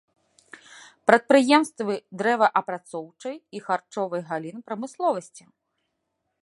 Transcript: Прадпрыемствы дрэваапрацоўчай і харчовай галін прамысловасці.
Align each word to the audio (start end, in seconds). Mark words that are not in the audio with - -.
Прадпрыемствы 1.09 1.93
дрэваапрацоўчай 2.21 3.35
і 3.59 3.63
харчовай 3.67 4.21
галін 4.33 4.57
прамысловасці. 4.71 5.43